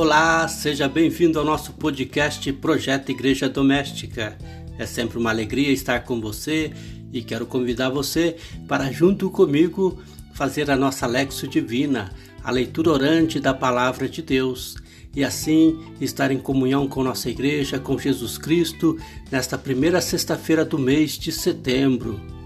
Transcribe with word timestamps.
Olá, 0.00 0.48
seja 0.48 0.88
bem-vindo 0.88 1.38
ao 1.38 1.44
nosso 1.44 1.74
podcast 1.74 2.50
Projeto 2.54 3.10
Igreja 3.10 3.50
Doméstica. 3.50 4.34
É 4.78 4.86
sempre 4.86 5.18
uma 5.18 5.28
alegria 5.28 5.70
estar 5.70 6.04
com 6.04 6.18
você 6.18 6.72
e 7.12 7.20
quero 7.20 7.44
convidar 7.44 7.90
você 7.90 8.34
para, 8.66 8.90
junto 8.90 9.28
comigo, 9.28 10.02
fazer 10.32 10.70
a 10.70 10.76
nossa 10.76 11.06
Lexo 11.06 11.46
Divina, 11.46 12.10
a 12.42 12.50
leitura 12.50 12.92
orante 12.92 13.38
da 13.38 13.52
Palavra 13.52 14.08
de 14.08 14.22
Deus, 14.22 14.78
e 15.14 15.22
assim 15.22 15.78
estar 16.00 16.30
em 16.30 16.38
comunhão 16.38 16.88
com 16.88 17.04
nossa 17.04 17.28
igreja, 17.28 17.78
com 17.78 17.98
Jesus 17.98 18.38
Cristo, 18.38 18.98
nesta 19.30 19.58
primeira 19.58 20.00
sexta-feira 20.00 20.64
do 20.64 20.78
mês 20.78 21.18
de 21.18 21.30
setembro. 21.30 22.39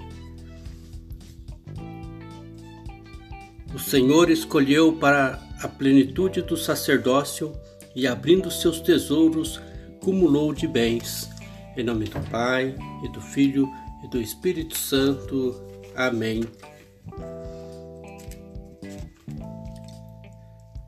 O 3.75 3.79
Senhor 3.79 4.31
escolheu 4.31 4.93
para 4.93 5.43
a 5.61 5.67
plenitude 5.67 6.41
do 6.43 6.57
sacerdócio 6.57 7.53
e, 7.93 8.07
abrindo 8.07 8.49
seus 8.49 8.81
tesouros, 8.81 9.61
cumulou 10.01 10.55
de 10.55 10.69
bens. 10.69 11.29
Em 11.77 11.83
nome 11.83 12.05
do 12.05 12.21
Pai, 12.31 12.77
e 13.03 13.09
do 13.09 13.21
Filho, 13.21 13.69
e 14.05 14.09
do 14.09 14.21
Espírito 14.21 14.79
Santo. 14.79 15.61
Amém. 15.97 16.45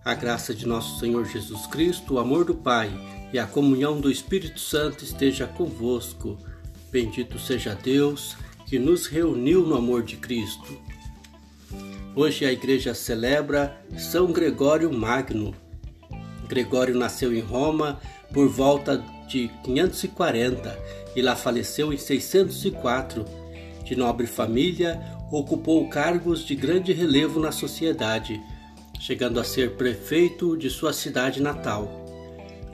A 0.04 0.14
graça 0.14 0.54
de 0.54 0.64
nosso 0.64 1.00
Senhor 1.00 1.24
Jesus 1.24 1.66
Cristo, 1.66 2.14
o 2.14 2.18
amor 2.20 2.44
do 2.44 2.54
Pai 2.54 2.88
e 3.32 3.38
a 3.40 3.48
comunhão 3.48 4.00
do 4.00 4.12
Espírito 4.12 4.60
Santo 4.60 5.02
esteja 5.02 5.48
convosco. 5.48 6.38
Bendito 6.92 7.36
seja 7.36 7.74
Deus 7.74 8.36
que 8.64 8.78
nos 8.78 9.08
reuniu 9.08 9.66
no 9.66 9.74
amor 9.74 10.04
de 10.04 10.16
Cristo. 10.16 10.85
Hoje 12.14 12.46
a 12.46 12.52
igreja 12.52 12.94
celebra 12.94 13.78
São 13.98 14.32
Gregório 14.32 14.92
Magno. 14.92 15.54
Gregório 16.48 16.96
nasceu 16.96 17.34
em 17.34 17.40
Roma 17.40 18.00
por 18.32 18.48
volta 18.48 19.04
de 19.28 19.50
540 19.64 20.78
e 21.14 21.20
lá 21.20 21.36
faleceu 21.36 21.92
em 21.92 21.96
604. 21.96 23.24
De 23.84 23.94
nobre 23.94 24.26
família, 24.26 25.00
ocupou 25.30 25.88
cargos 25.88 26.44
de 26.44 26.54
grande 26.54 26.92
relevo 26.92 27.38
na 27.38 27.52
sociedade, 27.52 28.40
chegando 28.98 29.38
a 29.38 29.44
ser 29.44 29.72
prefeito 29.72 30.56
de 30.56 30.70
sua 30.70 30.92
cidade 30.92 31.42
natal. 31.42 32.06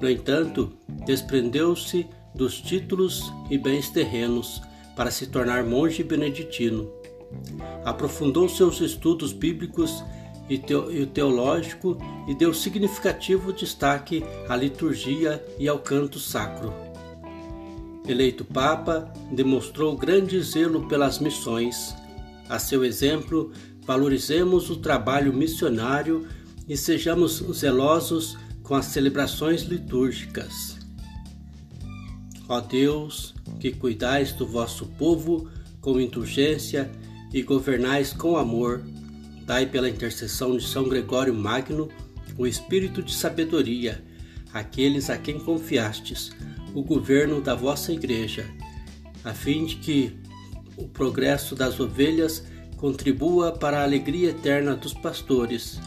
No 0.00 0.08
entanto, 0.08 0.72
desprendeu-se 1.04 2.06
dos 2.34 2.60
títulos 2.60 3.32
e 3.50 3.58
bens 3.58 3.90
terrenos 3.90 4.62
para 4.94 5.10
se 5.10 5.26
tornar 5.26 5.64
monge 5.64 6.02
beneditino 6.02 7.01
Aprofundou 7.84 8.48
seus 8.48 8.80
estudos 8.80 9.32
bíblicos 9.32 10.04
e 10.48 11.06
teológico 11.06 11.96
e 12.28 12.34
deu 12.34 12.52
significativo 12.52 13.52
destaque 13.52 14.24
à 14.48 14.56
liturgia 14.56 15.44
e 15.58 15.68
ao 15.68 15.78
canto 15.78 16.18
sacro. 16.18 16.72
Eleito 18.06 18.44
Papa, 18.44 19.12
demonstrou 19.30 19.96
grande 19.96 20.40
zelo 20.42 20.88
pelas 20.88 21.18
missões. 21.20 21.94
A 22.48 22.58
seu 22.58 22.84
exemplo, 22.84 23.52
valorizemos 23.86 24.68
o 24.70 24.76
trabalho 24.76 25.32
missionário 25.32 26.26
e 26.68 26.76
sejamos 26.76 27.42
zelosos 27.52 28.36
com 28.62 28.74
as 28.74 28.86
celebrações 28.86 29.62
litúrgicas. 29.62 30.76
Ó 32.48 32.60
Deus, 32.60 33.34
que 33.60 33.72
cuidais 33.72 34.32
do 34.32 34.46
vosso 34.46 34.86
povo 34.98 35.48
com 35.80 36.00
indulgência 36.00 36.90
e 37.32 37.42
governais 37.42 38.12
com 38.12 38.36
amor. 38.36 38.82
Dai 39.44 39.66
pela 39.66 39.88
intercessão 39.88 40.56
de 40.56 40.66
São 40.66 40.88
Gregório 40.88 41.34
Magno 41.34 41.88
o 42.38 42.46
espírito 42.46 43.02
de 43.02 43.14
sabedoria 43.14 44.02
àqueles 44.52 45.10
a 45.10 45.18
quem 45.18 45.38
confiastes 45.38 46.32
o 46.74 46.82
governo 46.82 47.40
da 47.40 47.54
vossa 47.54 47.92
igreja, 47.92 48.46
a 49.24 49.32
fim 49.32 49.66
de 49.66 49.76
que 49.76 50.16
o 50.76 50.88
progresso 50.88 51.54
das 51.54 51.78
ovelhas 51.78 52.44
contribua 52.76 53.52
para 53.52 53.80
a 53.80 53.82
alegria 53.82 54.30
eterna 54.30 54.74
dos 54.74 54.94
pastores. 54.94 55.78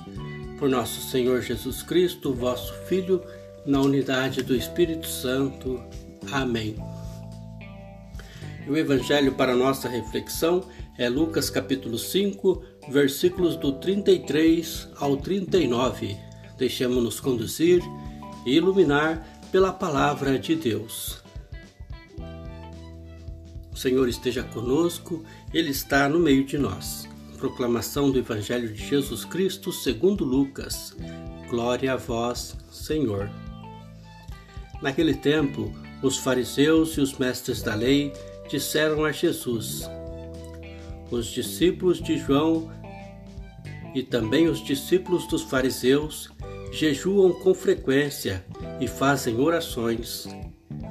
Por 0.59 0.69
nosso 0.69 1.01
Senhor 1.09 1.41
Jesus 1.41 1.81
Cristo, 1.81 2.33
vosso 2.33 2.73
Filho, 2.87 3.21
na 3.65 3.81
unidade 3.81 4.43
do 4.43 4.55
Espírito 4.55 5.07
Santo. 5.07 5.81
Amém. 6.31 6.75
O 8.67 8.77
Evangelho 8.77 9.33
para 9.33 9.55
nossa 9.55 9.89
reflexão 9.89 10.63
é 10.97 11.09
Lucas 11.09 11.49
capítulo 11.49 11.97
5, 11.97 12.63
versículos 12.89 13.57
do 13.57 13.73
33 13.73 14.89
ao 14.95 15.17
39. 15.17 16.17
Deixemos-nos 16.57 17.19
conduzir 17.19 17.81
e 18.45 18.55
iluminar 18.55 19.41
pela 19.51 19.73
palavra 19.73 20.39
de 20.39 20.55
Deus. 20.55 21.21
O 23.73 23.77
Senhor 23.77 24.07
esteja 24.07 24.41
conosco, 24.41 25.23
Ele 25.53 25.69
está 25.69 26.07
no 26.07 26.17
meio 26.17 26.45
de 26.45 26.57
nós. 26.57 27.07
Proclamação 27.37 28.09
do 28.09 28.17
Evangelho 28.17 28.71
de 28.71 28.87
Jesus 28.87 29.25
Cristo 29.25 29.73
segundo 29.73 30.23
Lucas. 30.23 30.95
Glória 31.49 31.93
a 31.93 31.97
vós, 31.97 32.55
Senhor. 32.71 33.29
Naquele 34.81 35.13
tempo, 35.13 35.73
os 36.01 36.17
fariseus 36.17 36.95
e 36.97 37.01
os 37.01 37.17
mestres 37.17 37.61
da 37.61 37.75
lei 37.75 38.13
disseram 38.49 39.03
a 39.03 39.11
Jesus: 39.11 39.89
os 41.15 41.27
discípulos 41.27 42.01
de 42.01 42.17
João 42.17 42.69
e 43.93 44.03
também 44.03 44.47
os 44.47 44.63
discípulos 44.63 45.25
dos 45.27 45.43
fariseus 45.43 46.29
jejuam 46.71 47.31
com 47.31 47.53
frequência 47.53 48.45
e 48.79 48.87
fazem 48.87 49.39
orações, 49.39 50.27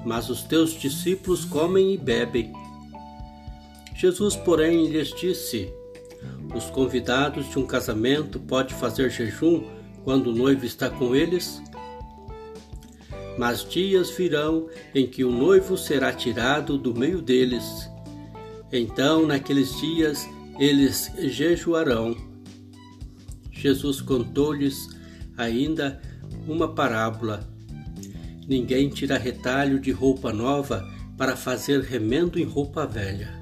mas 0.04 0.30
os 0.30 0.42
teus 0.42 0.72
discípulos 0.72 1.44
comem 1.44 1.92
e 1.92 1.98
bebem. 1.98 2.52
Jesus, 3.94 4.34
porém, 4.34 4.86
lhes 4.86 5.08
disse: 5.14 5.70
Os 6.54 6.64
convidados 6.70 7.48
de 7.50 7.58
um 7.58 7.66
casamento 7.66 8.40
podem 8.40 8.74
fazer 8.76 9.10
jejum 9.10 9.64
quando 10.02 10.28
o 10.28 10.34
noivo 10.34 10.64
está 10.64 10.88
com 10.88 11.14
eles? 11.14 11.62
Mas 13.36 13.68
dias 13.68 14.10
virão 14.10 14.68
em 14.94 15.06
que 15.06 15.24
o 15.24 15.30
noivo 15.30 15.76
será 15.76 16.12
tirado 16.12 16.78
do 16.78 16.94
meio 16.94 17.20
deles 17.20 17.92
então, 18.76 19.24
naqueles 19.24 19.78
dias, 19.78 20.28
eles 20.58 21.12
jejuarão. 21.16 22.16
Jesus 23.52 24.00
contou-lhes 24.00 24.88
ainda 25.36 26.02
uma 26.48 26.74
parábola. 26.74 27.48
Ninguém 28.48 28.88
tira 28.88 29.16
retalho 29.16 29.78
de 29.78 29.92
roupa 29.92 30.32
nova 30.32 30.88
para 31.16 31.36
fazer 31.36 31.82
remendo 31.82 32.36
em 32.36 32.44
roupa 32.44 32.84
velha. 32.84 33.32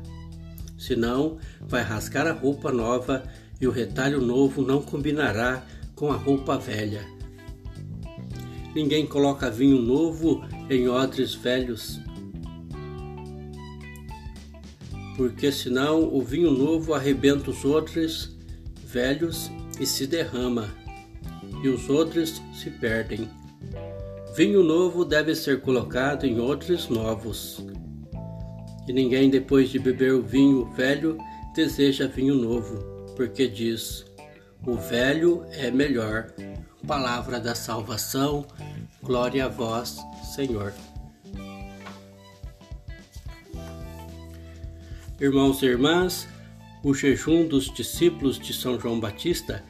Senão, 0.78 1.38
vai 1.60 1.82
rasgar 1.82 2.26
a 2.26 2.32
roupa 2.32 2.70
nova 2.70 3.22
e 3.58 3.66
o 3.66 3.70
retalho 3.70 4.20
novo 4.20 4.60
não 4.60 4.82
combinará 4.82 5.64
com 5.94 6.12
a 6.12 6.16
roupa 6.16 6.58
velha. 6.58 7.06
Ninguém 8.74 9.06
coloca 9.06 9.50
vinho 9.50 9.80
novo 9.80 10.44
em 10.68 10.88
odres 10.88 11.34
velhos 11.34 12.00
porque 15.22 15.52
senão 15.52 16.12
o 16.12 16.20
vinho 16.20 16.50
novo 16.50 16.94
arrebenta 16.94 17.48
os 17.48 17.64
outros 17.64 18.36
velhos 18.86 19.52
e 19.78 19.86
se 19.86 20.04
derrama, 20.04 20.68
e 21.62 21.68
os 21.68 21.88
outros 21.88 22.42
se 22.52 22.68
perdem. 22.68 23.28
Vinho 24.36 24.64
novo 24.64 25.04
deve 25.04 25.32
ser 25.36 25.60
colocado 25.60 26.26
em 26.26 26.40
outros 26.40 26.88
novos. 26.88 27.64
E 28.88 28.92
ninguém, 28.92 29.30
depois 29.30 29.70
de 29.70 29.78
beber 29.78 30.12
o 30.12 30.24
vinho 30.24 30.64
velho, 30.72 31.16
deseja 31.54 32.08
vinho 32.08 32.34
novo, 32.34 32.78
porque 33.14 33.46
diz: 33.46 34.04
o 34.66 34.74
velho 34.74 35.46
é 35.52 35.70
melhor. 35.70 36.32
Palavra 36.84 37.38
da 37.38 37.54
salvação, 37.54 38.44
glória 39.00 39.44
a 39.44 39.48
vós, 39.48 39.98
Senhor. 40.34 40.74
Irmãos 45.22 45.62
e 45.62 45.66
irmãs, 45.66 46.26
o 46.82 46.92
jejum 46.92 47.46
dos 47.46 47.72
discípulos 47.72 48.40
de 48.40 48.52
São 48.52 48.76
João 48.80 48.98
Batista 48.98 49.64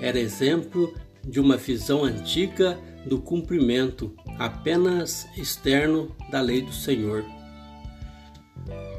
era 0.00 0.20
exemplo 0.20 0.94
de 1.24 1.40
uma 1.40 1.56
visão 1.56 2.04
antiga 2.04 2.78
do 3.04 3.18
cumprimento 3.18 4.14
apenas 4.38 5.26
externo 5.36 6.14
da 6.30 6.40
lei 6.40 6.62
do 6.62 6.72
Senhor. 6.72 7.24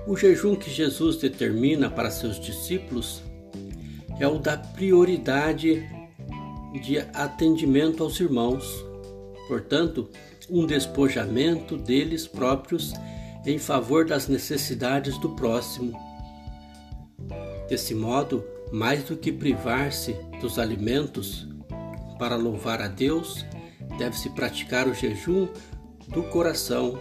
O 0.05 0.17
jejum 0.17 0.53
que 0.53 0.69
Jesus 0.69 1.15
determina 1.15 1.89
para 1.89 2.11
seus 2.11 2.41
discípulos 2.41 3.23
é 4.19 4.27
o 4.27 4.37
da 4.37 4.57
prioridade 4.57 5.81
de 6.83 6.97
atendimento 7.13 8.03
aos 8.03 8.19
irmãos, 8.19 8.67
portanto, 9.47 10.09
um 10.49 10.65
despojamento 10.65 11.77
deles 11.77 12.27
próprios 12.27 12.91
em 13.45 13.59
favor 13.59 14.05
das 14.05 14.27
necessidades 14.27 15.17
do 15.19 15.29
próximo. 15.29 15.97
Desse 17.69 17.93
modo, 17.93 18.43
mais 18.71 19.03
do 19.03 19.15
que 19.15 19.31
privar-se 19.31 20.13
dos 20.41 20.57
alimentos 20.57 21.47
para 22.17 22.35
louvar 22.35 22.81
a 22.81 22.87
Deus, 22.87 23.45
deve-se 23.97 24.29
praticar 24.31 24.87
o 24.87 24.93
jejum 24.93 25.47
do 26.07 26.23
coração, 26.23 26.99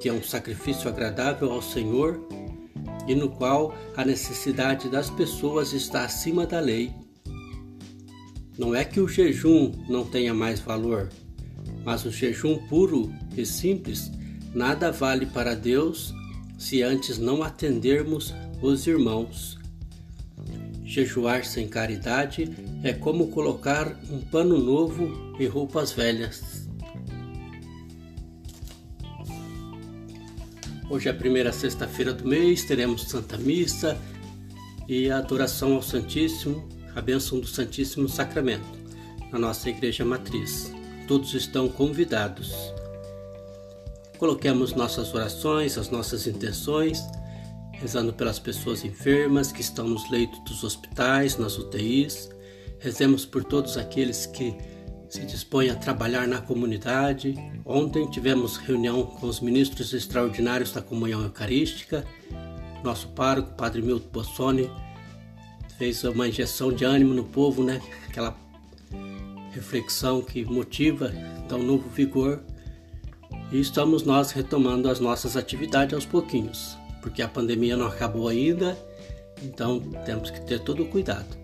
que 0.00 0.08
é 0.08 0.12
um 0.12 0.22
sacrifício 0.22 0.88
agradável 0.88 1.50
ao 1.50 1.62
Senhor 1.62 2.20
e 3.06 3.14
no 3.14 3.30
qual 3.30 3.74
a 3.96 4.04
necessidade 4.04 4.88
das 4.88 5.10
pessoas 5.10 5.72
está 5.72 6.04
acima 6.04 6.46
da 6.46 6.60
lei. 6.60 6.92
Não 8.58 8.74
é 8.74 8.84
que 8.84 9.00
o 9.00 9.08
jejum 9.08 9.72
não 9.88 10.04
tenha 10.04 10.34
mais 10.34 10.60
valor, 10.60 11.08
mas 11.84 12.04
o 12.04 12.10
jejum 12.10 12.58
puro 12.68 13.12
e 13.36 13.46
simples 13.46 14.10
nada 14.54 14.90
vale 14.90 15.26
para 15.26 15.54
Deus 15.54 16.14
se 16.58 16.82
antes 16.82 17.18
não 17.18 17.42
atendermos 17.42 18.34
os 18.60 18.86
irmãos. 18.86 19.58
Jejuar 20.84 21.44
sem 21.44 21.68
caridade 21.68 22.50
é 22.82 22.92
como 22.92 23.28
colocar 23.28 23.96
um 24.10 24.20
pano 24.20 24.58
novo 24.58 25.36
em 25.38 25.46
roupas 25.46 25.92
velhas. 25.92 26.68
Hoje 30.90 31.08
é 31.08 31.12
a 31.12 31.14
primeira 31.14 31.52
sexta-feira 31.52 32.12
do 32.12 32.26
mês, 32.26 32.64
teremos 32.64 33.02
Santa 33.02 33.38
Missa 33.38 33.96
e 34.88 35.08
a 35.08 35.18
adoração 35.18 35.74
ao 35.74 35.82
Santíssimo, 35.82 36.68
a 36.96 37.00
bênção 37.00 37.38
do 37.38 37.46
Santíssimo 37.46 38.08
Sacramento, 38.08 38.66
na 39.30 39.38
nossa 39.38 39.70
Igreja 39.70 40.04
Matriz. 40.04 40.72
Todos 41.06 41.32
estão 41.34 41.68
convidados. 41.68 42.52
Coloquemos 44.20 44.74
nossas 44.74 45.14
orações, 45.14 45.78
as 45.78 45.88
nossas 45.88 46.26
intenções, 46.26 47.02
rezando 47.72 48.12
pelas 48.12 48.38
pessoas 48.38 48.84
enfermas 48.84 49.50
que 49.50 49.62
estão 49.62 49.88
nos 49.88 50.10
leitos 50.10 50.38
dos 50.40 50.62
hospitais, 50.62 51.38
nas 51.38 51.56
UTIs. 51.56 52.28
Rezemos 52.80 53.24
por 53.24 53.42
todos 53.42 53.78
aqueles 53.78 54.26
que 54.26 54.54
se 55.08 55.24
dispõe 55.24 55.70
a 55.70 55.74
trabalhar 55.74 56.28
na 56.28 56.38
comunidade. 56.38 57.34
Ontem 57.64 58.10
tivemos 58.10 58.58
reunião 58.58 59.06
com 59.06 59.26
os 59.26 59.40
ministros 59.40 59.94
extraordinários 59.94 60.70
da 60.70 60.82
comunhão 60.82 61.22
eucarística. 61.22 62.04
Nosso 62.84 63.08
pároco, 63.08 63.54
Padre 63.54 63.80
Milton 63.80 64.10
Bossoni, 64.12 64.70
fez 65.78 66.04
uma 66.04 66.28
injeção 66.28 66.70
de 66.70 66.84
ânimo 66.84 67.14
no 67.14 67.24
povo, 67.24 67.64
né? 67.64 67.80
Aquela 68.06 68.36
reflexão 69.52 70.20
que 70.20 70.44
motiva, 70.44 71.10
dá 71.48 71.56
um 71.56 71.62
novo 71.62 71.88
vigor. 71.88 72.44
E 73.52 73.60
estamos 73.60 74.04
nós 74.04 74.30
retomando 74.30 74.88
as 74.88 75.00
nossas 75.00 75.36
atividades 75.36 75.94
aos 75.94 76.06
pouquinhos, 76.06 76.78
porque 77.02 77.20
a 77.20 77.28
pandemia 77.28 77.76
não 77.76 77.86
acabou 77.86 78.28
ainda, 78.28 78.78
então 79.42 79.80
temos 80.04 80.30
que 80.30 80.40
ter 80.42 80.60
todo 80.60 80.84
o 80.84 80.86
cuidado. 80.86 81.36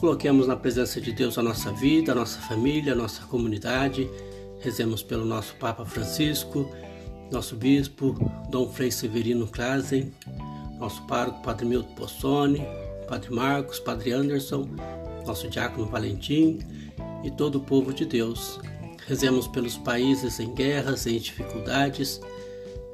Coloquemos 0.00 0.46
na 0.46 0.56
presença 0.56 1.00
de 1.00 1.12
Deus 1.12 1.38
a 1.38 1.42
nossa 1.42 1.72
vida, 1.72 2.12
a 2.12 2.14
nossa 2.14 2.40
família, 2.40 2.92
a 2.92 2.96
nossa 2.96 3.22
comunidade. 3.22 4.10
Rezemos 4.60 5.02
pelo 5.02 5.24
nosso 5.24 5.54
Papa 5.54 5.84
Francisco, 5.86 6.68
nosso 7.30 7.56
Bispo, 7.56 8.14
Dom 8.50 8.68
Frei 8.68 8.90
Severino 8.90 9.46
Klazen, 9.46 10.12
nosso 10.78 11.06
pároco 11.06 11.40
Padre 11.42 11.66
Milton 11.66 11.94
Possoni, 11.94 12.62
Padre 13.08 13.32
Marcos, 13.32 13.78
Padre 13.78 14.12
Anderson, 14.12 14.68
nosso 15.24 15.48
Diácono 15.48 15.86
Valentim 15.86 16.58
e 17.22 17.30
todo 17.30 17.56
o 17.56 17.60
povo 17.60 17.92
de 17.92 18.04
Deus. 18.04 18.58
Rezemos 19.06 19.46
pelos 19.46 19.76
países 19.76 20.40
em 20.40 20.54
guerras, 20.54 21.06
em 21.06 21.18
dificuldades. 21.18 22.20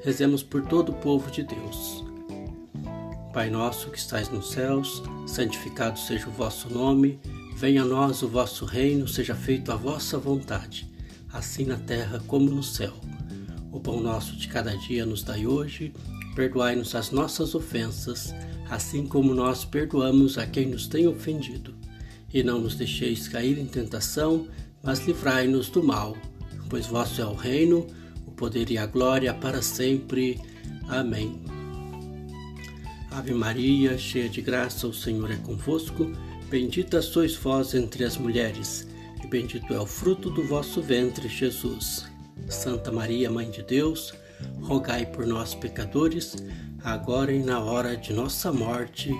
Rezemos 0.02 0.42
por 0.42 0.62
todo 0.62 0.90
o 0.90 0.94
povo 0.96 1.30
de 1.30 1.44
Deus. 1.44 2.04
Pai 3.32 3.48
nosso 3.48 3.90
que 3.90 3.98
estais 3.98 4.28
nos 4.28 4.50
céus, 4.50 5.04
santificado 5.24 5.96
seja 6.00 6.26
o 6.26 6.32
vosso 6.32 6.68
nome, 6.68 7.20
venha 7.56 7.82
a 7.82 7.84
nós 7.84 8.22
o 8.22 8.28
vosso 8.28 8.64
reino, 8.64 9.06
seja 9.06 9.36
feita 9.36 9.72
a 9.72 9.76
vossa 9.76 10.18
vontade, 10.18 10.90
assim 11.32 11.64
na 11.64 11.76
terra 11.76 12.20
como 12.26 12.50
no 12.50 12.62
céu. 12.62 12.92
O 13.70 13.78
pão 13.78 14.00
nosso 14.00 14.36
de 14.36 14.48
cada 14.48 14.76
dia 14.76 15.06
nos 15.06 15.22
dai 15.22 15.46
hoje, 15.46 15.92
perdoai-nos 16.34 16.96
as 16.96 17.12
nossas 17.12 17.54
ofensas, 17.54 18.34
assim 18.68 19.06
como 19.06 19.32
nós 19.32 19.64
perdoamos 19.64 20.36
a 20.36 20.44
quem 20.44 20.66
nos 20.66 20.88
tem 20.88 21.06
ofendido. 21.06 21.72
E 22.34 22.42
não 22.42 22.60
nos 22.60 22.74
deixeis 22.74 23.28
cair 23.28 23.58
em 23.58 23.66
tentação, 23.66 24.48
mas 24.82 25.00
livrai-nos 25.06 25.68
do 25.68 25.82
mal, 25.82 26.16
pois 26.68 26.86
vosso 26.86 27.20
é 27.20 27.26
o 27.26 27.34
reino, 27.34 27.86
o 28.26 28.30
poder 28.30 28.70
e 28.70 28.78
a 28.78 28.86
glória 28.86 29.34
para 29.34 29.62
sempre. 29.62 30.40
Amém. 30.88 31.40
Ave 33.10 33.34
Maria, 33.34 33.98
cheia 33.98 34.28
de 34.28 34.40
graça, 34.40 34.86
o 34.86 34.94
Senhor 34.94 35.30
é 35.30 35.36
convosco. 35.36 36.10
Bendita 36.48 37.02
sois 37.02 37.34
vós 37.36 37.74
entre 37.74 38.04
as 38.04 38.16
mulheres, 38.16 38.88
e 39.22 39.26
bendito 39.26 39.72
é 39.74 39.80
o 39.80 39.86
fruto 39.86 40.30
do 40.30 40.42
vosso 40.44 40.80
ventre, 40.80 41.28
Jesus. 41.28 42.06
Santa 42.48 42.90
Maria, 42.90 43.30
Mãe 43.30 43.50
de 43.50 43.62
Deus, 43.62 44.14
rogai 44.62 45.06
por 45.06 45.26
nós, 45.26 45.54
pecadores, 45.54 46.36
agora 46.82 47.32
e 47.32 47.42
na 47.42 47.60
hora 47.60 47.96
de 47.96 48.12
nossa 48.12 48.52
morte. 48.52 49.10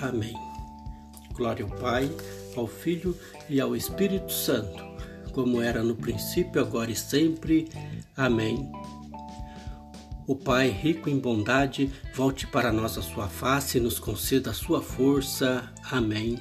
Amém. 0.00 0.34
Glória 1.34 1.64
ao 1.64 1.70
Pai, 1.78 2.10
ao 2.56 2.66
Filho 2.66 3.16
e 3.48 3.60
ao 3.60 3.76
Espírito 3.76 4.32
Santo, 4.32 4.84
como 5.30 5.62
era 5.62 5.82
no 5.82 5.94
princípio, 5.94 6.60
agora 6.60 6.90
e 6.90 6.96
sempre. 6.96 7.68
Amém. 8.16 8.70
O 10.26 10.36
Pai, 10.36 10.68
rico 10.68 11.10
em 11.10 11.18
bondade, 11.18 11.90
volte 12.14 12.46
para 12.46 12.72
nós 12.72 12.96
a 12.96 13.02
sua 13.02 13.26
face 13.26 13.78
e 13.78 13.80
nos 13.80 13.98
conceda 13.98 14.50
a 14.50 14.54
sua 14.54 14.80
força. 14.80 15.68
Amém. 15.90 16.38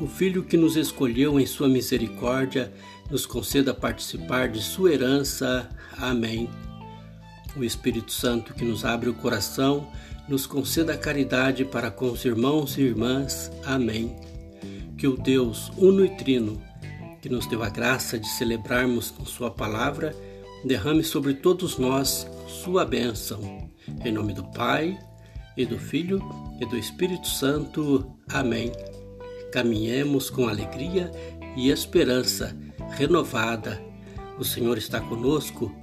O 0.00 0.06
Filho 0.06 0.42
que 0.42 0.56
nos 0.56 0.76
escolheu 0.76 1.38
em 1.38 1.46
sua 1.46 1.68
misericórdia, 1.68 2.72
nos 3.10 3.26
conceda 3.26 3.74
participar 3.74 4.48
de 4.48 4.62
sua 4.62 4.92
herança. 4.92 5.68
Amém. 5.98 6.48
O 7.56 7.64
Espírito 7.64 8.12
Santo 8.12 8.54
que 8.54 8.64
nos 8.64 8.84
abre 8.84 9.08
o 9.08 9.14
coração, 9.14 9.90
nos 10.28 10.46
conceda 10.46 10.94
a 10.94 10.98
caridade 10.98 11.64
para 11.64 11.90
com 11.90 12.10
os 12.10 12.24
irmãos 12.24 12.76
e 12.76 12.82
irmãs. 12.82 13.50
Amém. 13.64 14.16
Que 14.96 15.06
o 15.06 15.16
Deus 15.16 15.70
uno 15.76 16.04
e 16.04 16.16
trino, 16.16 16.60
que 17.20 17.28
nos 17.28 17.46
deu 17.46 17.62
a 17.62 17.68
graça 17.68 18.18
de 18.18 18.28
celebrarmos 18.28 19.10
com 19.10 19.24
sua 19.24 19.50
palavra, 19.50 20.14
derrame 20.64 21.04
sobre 21.04 21.34
todos 21.34 21.78
nós 21.78 22.26
sua 22.46 22.84
bênção. 22.84 23.70
Em 24.04 24.12
nome 24.12 24.32
do 24.32 24.44
Pai, 24.44 24.98
e 25.56 25.64
do 25.64 25.78
Filho, 25.78 26.20
e 26.60 26.66
do 26.66 26.76
Espírito 26.76 27.26
Santo. 27.26 28.06
Amém. 28.28 28.70
Caminhemos 29.52 30.28
com 30.28 30.48
alegria 30.48 31.10
e 31.56 31.70
esperança 31.70 32.56
renovada. 32.90 33.82
O 34.38 34.44
Senhor 34.44 34.76
está 34.76 35.00
conosco. 35.00 35.74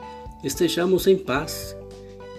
Estejamos 0.44 1.08
em 1.08 1.18
paz 1.18 1.75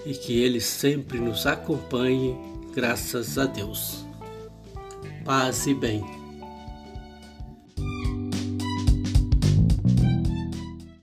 e 0.06 0.12
que 0.12 0.40
Ele 0.40 0.60
sempre 0.60 1.18
nos 1.18 1.46
acompanhe, 1.46 2.36
graças 2.72 3.38
a 3.38 3.46
Deus. 3.46 4.04
Paz 5.24 5.66
e 5.66 5.74
bem. 5.74 6.23